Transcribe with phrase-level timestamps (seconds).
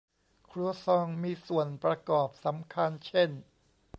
[0.49, 3.29] ครัวซองมีส่วนประกอบสำคัญเช่น